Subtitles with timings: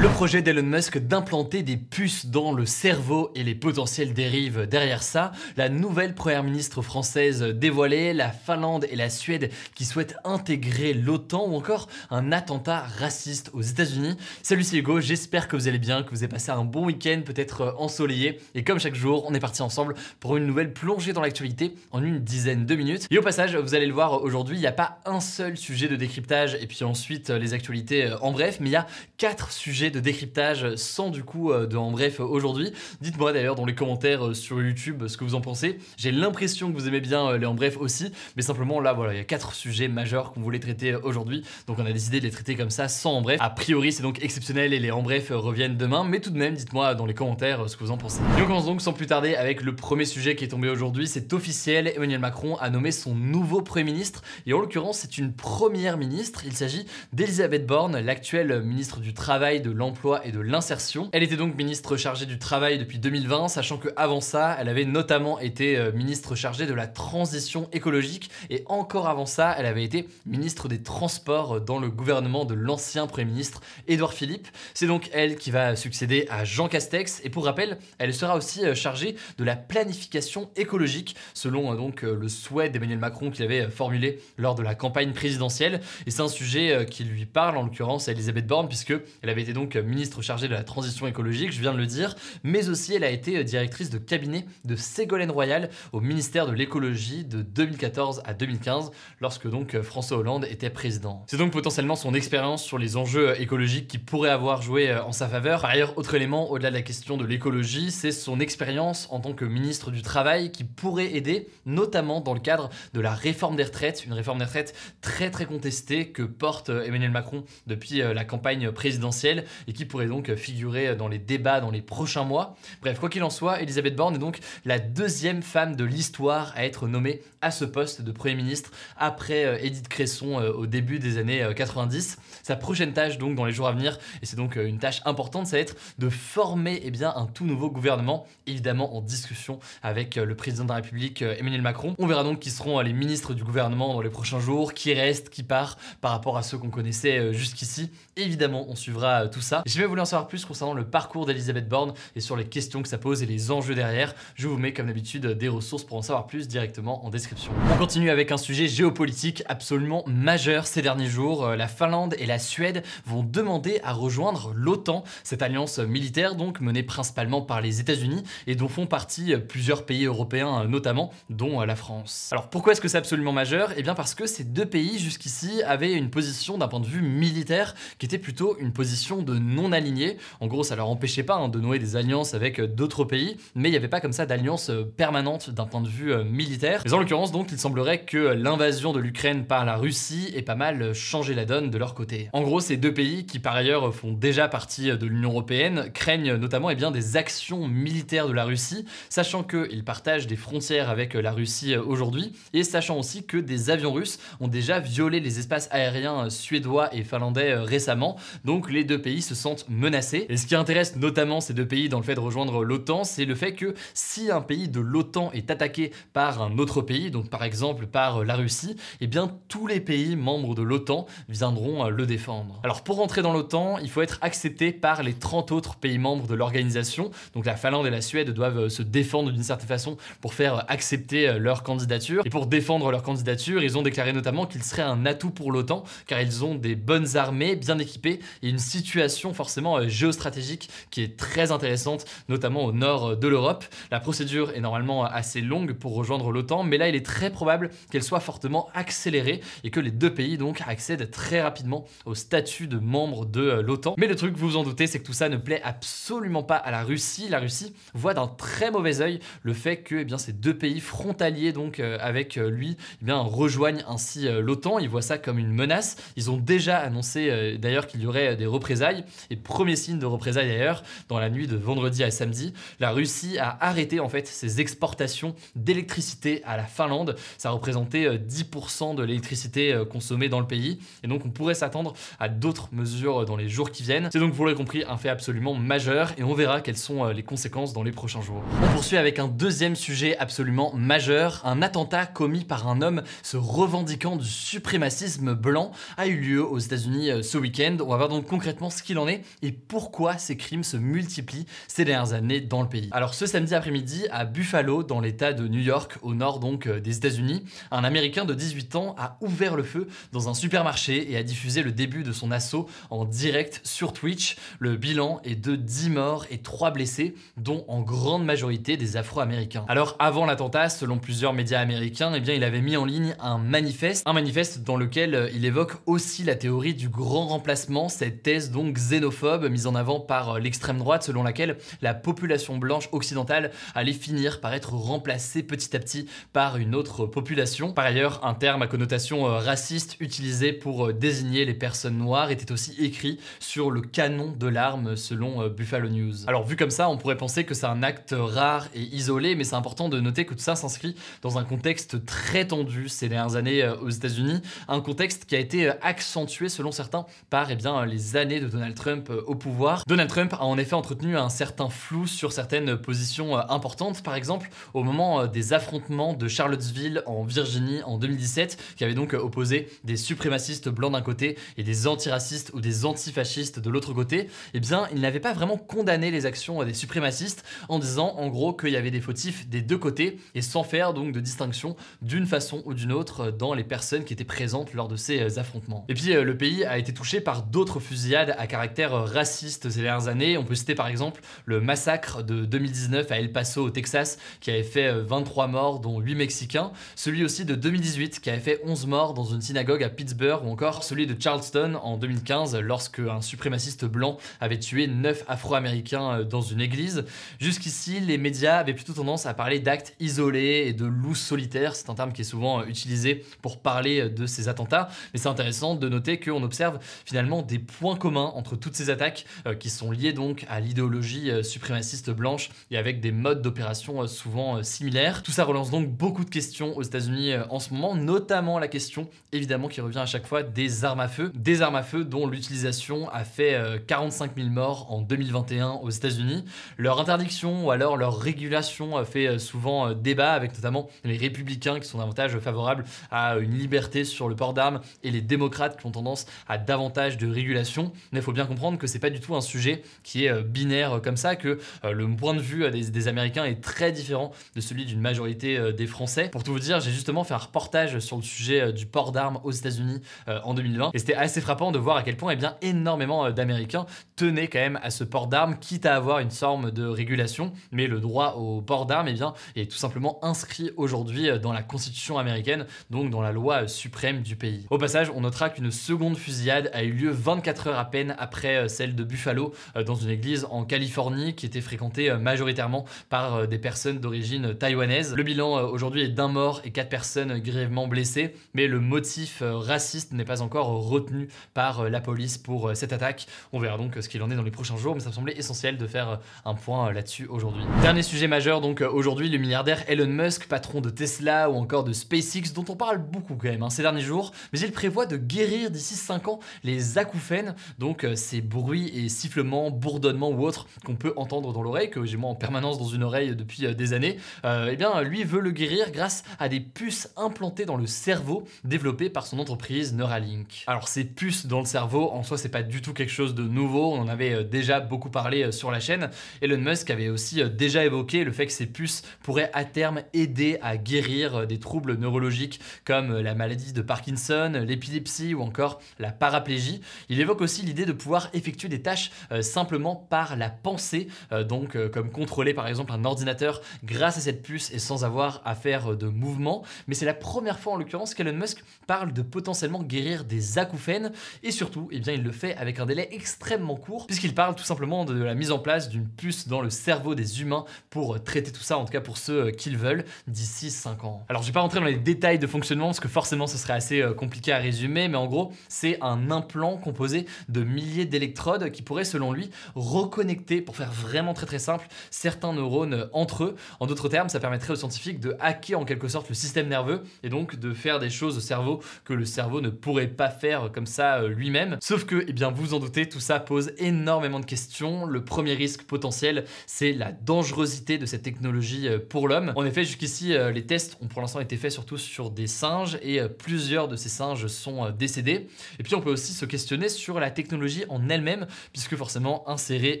[0.00, 5.02] Le projet d'Elon Musk d'implanter des puces dans le cerveau et les potentielles dérives derrière
[5.02, 10.94] ça, la nouvelle première ministre française dévoilée, la Finlande et la Suède qui souhaitent intégrer
[10.94, 14.16] l'OTAN ou encore un attentat raciste aux États-Unis.
[14.42, 17.20] Salut c'est Hugo, j'espère que vous allez bien, que vous avez passé un bon week-end
[17.22, 18.40] peut-être ensoleillé.
[18.54, 22.02] Et comme chaque jour, on est parti ensemble pour une nouvelle plongée dans l'actualité en
[22.02, 23.06] une dizaine de minutes.
[23.10, 25.88] Et au passage, vous allez le voir aujourd'hui, il n'y a pas un seul sujet
[25.88, 26.56] de décryptage.
[26.58, 28.86] Et puis ensuite les actualités en bref, mais il y a
[29.18, 32.72] quatre sujets de décryptage sans du coup euh, de en bref aujourd'hui.
[33.00, 35.78] Dites-moi d'ailleurs dans les commentaires euh, sur YouTube ce que vous en pensez.
[35.96, 39.14] J'ai l'impression que vous aimez bien euh, les en bref aussi, mais simplement là voilà,
[39.14, 42.24] il y a quatre sujets majeurs qu'on voulait traiter aujourd'hui, donc on a décidé de
[42.24, 43.38] les traiter comme ça sans en bref.
[43.40, 46.54] A priori c'est donc exceptionnel et les en bref reviennent demain, mais tout de même
[46.54, 48.20] dites-moi dans les commentaires ce que vous en pensez.
[48.38, 51.06] Et on commence donc sans plus tarder avec le premier sujet qui est tombé aujourd'hui,
[51.06, 55.32] c'est officiel, Emmanuel Macron a nommé son nouveau Premier ministre, et en l'occurrence c'est une
[55.32, 61.08] première ministre, il s'agit d'Elisabeth Borne, l'actuelle ministre du Travail, de l'Emploi et de l'Insertion.
[61.12, 64.84] Elle était donc ministre chargée du Travail depuis 2020, sachant que avant ça, elle avait
[64.84, 69.82] notamment été euh, ministre chargée de la transition écologique et encore avant ça, elle avait
[69.82, 74.48] été ministre des Transports dans le gouvernement de l'ancien Premier ministre Édouard Philippe.
[74.74, 78.66] C'est donc elle qui va succéder à Jean Castex et pour rappel, elle sera aussi
[78.66, 83.70] euh, chargée de la planification écologique selon euh, donc le souhait d'Emmanuel Macron qu'il avait
[83.70, 88.08] formulé lors de la campagne présidentielle et c'est un sujet qui lui parle en l'occurrence
[88.08, 88.92] à Elisabeth Borne puisque
[89.22, 92.14] elle avait été donc ministre chargée de la transition écologique, je viens de le dire,
[92.42, 97.24] mais aussi elle a été directrice de cabinet de Ségolène Royal au ministère de l'écologie
[97.24, 101.24] de 2014 à 2015, lorsque donc François Hollande était président.
[101.28, 105.28] C'est donc potentiellement son expérience sur les enjeux écologiques qui pourrait avoir joué en sa
[105.28, 105.60] faveur.
[105.62, 109.32] Par ailleurs, autre élément, au-delà de la question de l'écologie, c'est son expérience en tant
[109.32, 113.64] que ministre du Travail qui pourrait aider, notamment dans le cadre de la réforme des
[113.64, 118.70] retraites, une réforme des retraites très très contestée que porte Emmanuel Macron depuis la campagne
[118.72, 122.56] présidentielle et qui pourrait donc figurer dans les débats dans les prochains mois.
[122.82, 126.64] Bref, quoi qu'il en soit, Elisabeth Borne est donc la deuxième femme de l'histoire à
[126.64, 130.98] être nommée à ce poste de Premier ministre après euh, Edith Cresson euh, au début
[130.98, 132.18] des années 90.
[132.18, 135.00] Euh, Sa prochaine tâche donc dans les jours à venir, et c'est donc une tâche
[135.04, 139.58] importante, ça va être de former eh bien, un tout nouveau gouvernement, évidemment en discussion
[139.82, 141.94] avec le président de la République Emmanuel Macron.
[141.98, 145.30] On verra donc qui seront les ministres du gouvernement dans les prochains jours, qui reste,
[145.30, 147.90] qui part par rapport à ceux qu'on connaissait jusqu'ici.
[148.16, 149.49] Évidemment, on suivra tout ça.
[149.66, 152.82] Si vous voulez en savoir plus concernant le parcours d'Elisabeth Borne et sur les questions
[152.82, 155.96] que ça pose et les enjeux derrière, je vous mets comme d'habitude des ressources pour
[155.96, 157.52] en savoir plus directement en description.
[157.74, 161.44] On continue avec un sujet géopolitique absolument majeur ces derniers jours.
[161.44, 166.60] Euh, la Finlande et la Suède vont demander à rejoindre l'OTAN, cette alliance militaire donc
[166.60, 171.76] menée principalement par les États-Unis et dont font partie plusieurs pays européens notamment, dont la
[171.76, 172.28] France.
[172.32, 173.72] Alors pourquoi est-ce que c'est absolument majeur?
[173.76, 177.02] Eh bien parce que ces deux pays jusqu'ici avaient une position d'un point de vue
[177.02, 180.16] militaire qui était plutôt une position de non-aligné.
[180.40, 183.36] En gros, ça leur empêchait pas hein, de nouer des alliances avec euh, d'autres pays,
[183.54, 186.24] mais il n'y avait pas comme ça d'alliance euh, permanente d'un point de vue euh,
[186.24, 186.82] militaire.
[186.84, 190.54] Mais en l'occurrence, donc, il semblerait que l'invasion de l'Ukraine par la Russie ait pas
[190.54, 192.28] mal changé la donne de leur côté.
[192.32, 196.34] En gros, ces deux pays, qui par ailleurs font déjà partie de l'Union Européenne, craignent
[196.34, 201.32] notamment eh des actions militaires de la Russie, sachant qu'ils partagent des frontières avec la
[201.32, 206.30] Russie aujourd'hui, et sachant aussi que des avions russes ont déjà violé les espaces aériens
[206.30, 210.26] suédois et finlandais récemment, donc les deux pays se sentent menacés.
[210.28, 213.24] Et ce qui intéresse notamment ces deux pays dans le fait de rejoindre l'OTAN, c'est
[213.24, 217.28] le fait que si un pays de l'OTAN est attaqué par un autre pays, donc
[217.28, 222.06] par exemple par la Russie, eh bien tous les pays membres de l'OTAN viendront le
[222.06, 222.60] défendre.
[222.64, 226.26] Alors pour rentrer dans l'OTAN, il faut être accepté par les 30 autres pays membres
[226.26, 227.10] de l'organisation.
[227.34, 231.38] Donc la Finlande et la Suède doivent se défendre d'une certaine façon pour faire accepter
[231.38, 232.22] leur candidature.
[232.24, 235.84] Et pour défendre leur candidature, ils ont déclaré notamment qu'ils seraient un atout pour l'OTAN
[236.06, 241.16] car ils ont des bonnes armées bien équipées et une situation forcément géostratégique qui est
[241.16, 243.64] très intéressante, notamment au nord de l'Europe.
[243.90, 247.70] La procédure est normalement assez longue pour rejoindre l'OTAN, mais là il est très probable
[247.90, 252.66] qu'elle soit fortement accélérée et que les deux pays donc accèdent très rapidement au statut
[252.66, 253.94] de membre de l'OTAN.
[253.98, 256.56] Mais le truc, vous vous en doutez, c'est que tout ça ne plaît absolument pas
[256.56, 257.28] à la Russie.
[257.28, 260.80] La Russie voit d'un très mauvais œil le fait que eh bien, ces deux pays
[260.80, 264.78] frontaliers donc euh, avec euh, lui eh bien, rejoignent ainsi euh, l'OTAN.
[264.78, 265.96] Ils voient ça comme une menace.
[266.16, 268.99] Ils ont déjà annoncé d'ailleurs qu'il y aurait des représailles.
[269.30, 273.38] Et premier signe de représailles d'ailleurs, dans la nuit de vendredi à samedi, la Russie
[273.38, 277.16] a arrêté en fait ses exportations d'électricité à la Finlande.
[277.38, 280.78] Ça représentait 10% de l'électricité consommée dans le pays.
[281.02, 284.08] Et donc on pourrait s'attendre à d'autres mesures dans les jours qui viennent.
[284.12, 287.22] C'est donc, vous l'avez compris, un fait absolument majeur et on verra quelles sont les
[287.22, 288.42] conséquences dans les prochains jours.
[288.62, 291.40] On poursuit avec un deuxième sujet absolument majeur.
[291.44, 296.58] Un attentat commis par un homme se revendiquant du suprémacisme blanc a eu lieu aux
[296.58, 297.76] États-Unis euh, ce week-end.
[297.80, 301.84] On va voir donc concrètement ce en est et pourquoi ces crimes se multiplient ces
[301.84, 302.88] dernières années dans le pays.
[302.92, 306.80] Alors ce samedi après-midi à Buffalo, dans l'État de New York, au nord donc euh,
[306.80, 311.16] des États-Unis, un Américain de 18 ans a ouvert le feu dans un supermarché et
[311.16, 314.36] a diffusé le début de son assaut en direct sur Twitch.
[314.58, 319.64] Le bilan est de 10 morts et 3 blessés, dont en grande majorité des Afro-Américains.
[319.68, 323.38] Alors avant l'attentat, selon plusieurs médias américains, eh bien, il avait mis en ligne un
[323.38, 328.22] manifeste, un manifeste dans lequel euh, il évoque aussi la théorie du grand remplacement, cette
[328.22, 332.88] thèse donc xénophobe mise en avant par euh, l'extrême droite selon laquelle la population blanche
[332.92, 337.72] occidentale allait finir par être remplacée petit à petit par une autre population.
[337.72, 342.52] Par ailleurs, un terme à connotation euh, raciste utilisé pour désigner les personnes noires était
[342.52, 346.28] aussi écrit sur le canon de l'arme selon Buffalo News.
[346.28, 349.44] Alors vu comme ça, on pourrait penser que c'est un acte rare et isolé, mais
[349.44, 353.36] c'est important de noter que tout ça s'inscrit dans un contexte très tendu ces dernières
[353.36, 357.56] années euh, aux États-Unis, un contexte qui a été euh, accentué selon certains par eh
[357.56, 359.84] bien, les années de Donald Trump euh, au pouvoir.
[359.86, 364.50] Donald Trump a en effet entretenu un certain flou sur certaines positions importantes, par exemple
[364.74, 369.96] au moment des affrontements de Charlottesville en Virginie en 2017, qui avait donc opposé des
[369.96, 374.86] suprémacistes blancs d'un côté et des antiracistes ou des antifascistes de l'autre côté, eh bien
[374.92, 378.76] il n'avait pas vraiment condamné les actions des suprémacistes en disant en gros qu'il y
[378.76, 382.74] avait des fautifs des deux côtés et sans faire donc de distinction d'une façon ou
[382.74, 385.84] d'une autre dans les personnes qui étaient présentes lors de ces euh, affrontements.
[385.88, 388.59] Et puis euh, le pays a été touché par d'autres fusillades à caractère
[388.92, 390.38] euh, raciste ces dernières années.
[390.38, 394.50] On peut citer par exemple le massacre de 2019 à El Paso au Texas qui
[394.50, 398.86] avait fait 23 morts dont 8 Mexicains, celui aussi de 2018 qui avait fait 11
[398.86, 403.20] morts dans une synagogue à Pittsburgh ou encore celui de Charleston en 2015 lorsque un
[403.20, 407.04] suprémaciste blanc avait tué 9 Afro-Américains dans une église.
[407.38, 411.74] Jusqu'ici, les médias avaient plutôt tendance à parler d'actes isolés et de loups solitaires.
[411.74, 414.88] C'est un terme qui est souvent euh, utilisé pour parler euh, de ces attentats.
[415.12, 419.24] Mais c'est intéressant de noter qu'on observe finalement des points communs entre toutes ces attaques
[419.46, 424.62] euh, qui sont liées donc à l'idéologie suprémaciste blanche et avec des modes d'opération souvent
[424.62, 425.22] similaires.
[425.22, 429.08] Tout ça relance donc beaucoup de questions aux États-Unis en ce moment, notamment la question
[429.32, 431.32] évidemment qui revient à chaque fois des armes à feu.
[431.34, 436.44] Des armes à feu dont l'utilisation a fait 45 000 morts en 2021 aux États-Unis.
[436.76, 441.88] Leur interdiction ou alors leur régulation fait souvent euh, débat avec notamment les républicains qui
[441.88, 445.90] sont davantage favorables à une liberté sur le port d'armes et les démocrates qui ont
[445.90, 447.92] tendance à davantage de régulation.
[448.12, 450.42] Mais il faut bien comprendre que c'est pas du tout un sujet qui est euh,
[450.42, 454.60] binaire euh, comme ça, que le point de vue des, Américains est très différent de
[454.60, 456.28] celui d'une majorité des Français.
[456.28, 459.40] Pour tout vous dire, j'ai justement fait un reportage sur le sujet du port d'armes
[459.42, 462.56] aux États-Unis en 2020 et c'était assez frappant de voir à quel point eh bien,
[462.62, 466.84] énormément d'Américains tenaient quand même à ce port d'armes, quitte à avoir une forme de
[466.84, 471.38] régulation, mais le droit au port d'armes eh bien, est tout simplement inscrit aujourd'hui euh,
[471.38, 474.66] dans la Constitution américaine, donc dans la loi euh, suprême du pays.
[474.70, 478.56] Au passage, on notera qu'une seconde fusillade a eu lieu 24 heures à peine après
[478.56, 479.52] euh, celle de Buffalo,
[479.86, 485.14] dans une église en Californie qui était fréquentée majoritairement par des personnes d'origine taïwanaise.
[485.14, 490.12] Le bilan aujourd'hui est d'un mort et quatre personnes grièvement blessées, mais le motif raciste
[490.12, 493.26] n'est pas encore retenu par la police pour cette attaque.
[493.52, 495.36] On verra donc ce qu'il en est dans les prochains jours, mais ça me semblait
[495.36, 497.62] essentiel de faire un point là-dessus aujourd'hui.
[497.82, 501.92] Dernier sujet majeur, donc aujourd'hui, le milliardaire Elon Musk, patron de Tesla ou encore de
[501.92, 505.16] SpaceX, dont on parle beaucoup quand même hein, ces derniers jours, mais il prévoit de
[505.16, 510.66] guérir d'ici 5 ans les acouphènes, donc euh, ces bruits et sifflements, bourdonnements ou autres
[510.84, 513.74] qu'on peut entendre dans l'oreille, que j'ai moi en permanence dans une oreille depuis euh,
[513.74, 514.18] des années.
[514.44, 518.44] Euh, eh bien, lui veut le guérir grâce à des puces implantées dans le cerveau
[518.64, 520.64] développées par son entreprise Neuralink.
[520.66, 523.42] Alors ces puces dans le cerveau, en soi, c'est pas du tout quelque chose de
[523.42, 523.92] nouveau.
[523.92, 526.10] On en avait déjà beaucoup parlé sur la chaîne.
[526.40, 530.58] Elon Musk avait aussi déjà évoqué le fait que ces puces pourrait à terme aider
[530.62, 536.80] à guérir des troubles neurologiques comme la maladie de Parkinson, l'épilepsie ou encore la paraplégie.
[537.08, 541.44] Il évoque aussi l'idée de pouvoir effectuer des tâches euh, simplement par la pensée, euh,
[541.44, 545.42] donc euh, comme contrôler par exemple un ordinateur grâce à cette puce et sans avoir
[545.44, 546.64] à faire de mouvement.
[546.88, 551.12] Mais c'est la première fois en l'occurrence qu'Elon Musk parle de potentiellement guérir des acouphènes
[551.42, 554.64] et surtout, eh bien, il le fait avec un délai extrêmement court puisqu'il parle tout
[554.64, 558.50] simplement de la mise en place d'une puce dans le cerveau des humains pour traiter
[558.50, 561.24] tout ça, en tout cas pour ceux qui le veulent, d'ici 5 ans.
[561.28, 563.74] Alors je vais pas rentrer dans les détails de fonctionnement parce que forcément ce serait
[563.74, 568.82] assez compliqué à résumer, mais en gros c'est un implant composé de milliers d'électrodes qui
[568.82, 573.56] pourraient selon lui reconnecter, pour faire vraiment très très simple, certains neurones entre eux.
[573.80, 577.02] En d'autres termes, ça permettrait aux scientifiques de hacker en quelque sorte le système nerveux
[577.22, 580.70] et donc de faire des choses au cerveau que le cerveau ne pourrait pas faire
[580.72, 581.76] comme ça euh, lui-même.
[581.80, 585.06] Sauf que, eh bien, vous en doutez, tout ça pose énormément de questions.
[585.06, 589.52] Le premier risque potentiel, c'est la dangerosité de cette technologie euh, pour l'homme.
[589.56, 592.98] En effet, jusqu'ici, euh, les tests ont pour l'instant été faits surtout sur des singes
[593.02, 595.48] et plusieurs de ces singes sont décédés.
[595.78, 600.00] Et puis, on peut aussi se questionner sur la technologie en elle-même, puisque forcément, insérer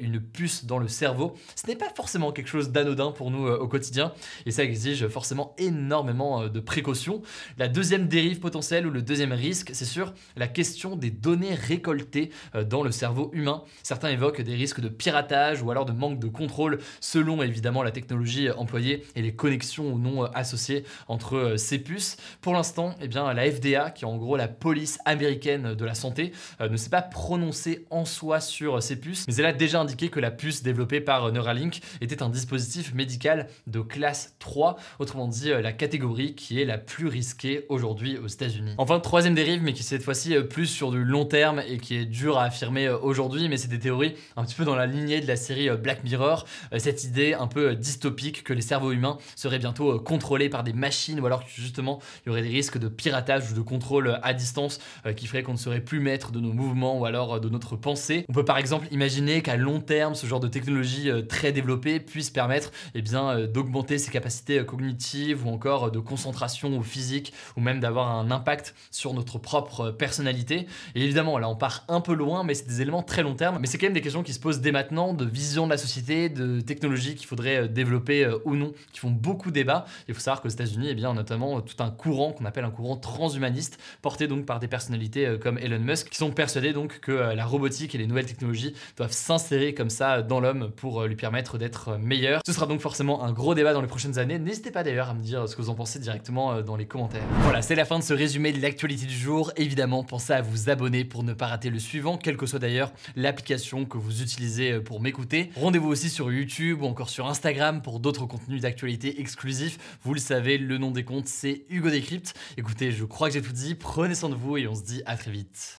[0.00, 3.68] une puce dans le cerveau, ce n'est pas forcément quelque chose d'anodin pour nous au
[3.68, 4.12] quotidien,
[4.46, 7.22] et ça exige forcément énormément de précautions.
[7.58, 12.30] La deuxième dérive potentielle ou le deuxième risque, c'est sur la question des données récoltées
[12.68, 13.62] dans le cerveau humain.
[13.82, 17.90] Certains évoquent des risques de piratage ou alors de manque de contrôle selon évidemment la
[17.90, 22.16] technologie employée et les connexions ou non associées entre ces puces.
[22.40, 25.94] Pour l'instant, eh bien, la FDA, qui est en gros la police américaine de la
[25.94, 30.08] santé, ne s'est pas prononcée en soi sur ces puces, mais elle a déjà indiqué
[30.08, 35.50] que la puce développée par Neuralink était un dispositif médical de classe 3, autrement dit
[35.50, 38.74] la catégorie qui est la plus risquée aujourd'hui aux États-Unis.
[38.78, 42.04] Enfin, troisième dérive, mais qui cette fois-ci plus sur du long terme et qui est
[42.04, 45.26] dur à affirmer aujourd'hui, mais c'est des théories un petit peu dans la lignée de
[45.26, 46.46] la série Black Mirror,
[46.78, 51.20] cette idée un peu dystopique que les cerveaux humains seraient bientôt contrôlés par des machines
[51.20, 54.34] ou alors que justement il y aurait des risques de piratage ou de contrôle à
[54.34, 54.78] distance
[55.16, 58.24] qui ferait qu'on ne serait plus maître de nos mouvements ou alors de pensée.
[58.28, 62.30] On peut par exemple imaginer qu'à long terme, ce genre de technologie très développée puisse
[62.30, 67.80] permettre eh bien, d'augmenter ses capacités cognitives ou encore de concentration ou physique ou même
[67.80, 70.66] d'avoir un impact sur notre propre personnalité.
[70.94, 73.58] Et évidemment, là on part un peu loin, mais c'est des éléments très long terme.
[73.60, 75.78] Mais c'est quand même des questions qui se posent dès maintenant de vision de la
[75.78, 79.84] société, de technologie qu'il faudrait développer ou non, qui font beaucoup débat.
[80.08, 82.96] Il faut savoir qu'aux États-Unis, eh bien, notamment tout un courant qu'on appelle un courant
[82.96, 87.44] transhumaniste, porté donc par des personnalités comme Elon Musk, qui sont persuadés donc que la
[87.48, 91.96] robotique et les nouvelles technologies doivent s'insérer comme ça dans l'homme pour lui permettre d'être
[91.96, 92.40] meilleur.
[92.46, 94.38] Ce sera donc forcément un gros débat dans les prochaines années.
[94.38, 97.22] N'hésitez pas d'ailleurs à me dire ce que vous en pensez directement dans les commentaires.
[97.42, 99.52] Voilà, c'est la fin de ce résumé de l'actualité du jour.
[99.56, 102.92] Évidemment, pensez à vous abonner pour ne pas rater le suivant, quelle que soit d'ailleurs
[103.16, 105.50] l'application que vous utilisez pour m'écouter.
[105.56, 109.78] Rendez-vous aussi sur YouTube ou encore sur Instagram pour d'autres contenus d'actualité exclusifs.
[110.02, 112.34] Vous le savez, le nom des comptes c'est Hugo Décrypte.
[112.56, 113.74] Écoutez, je crois que j'ai tout dit.
[113.74, 115.78] Prenez soin de vous et on se dit à très vite.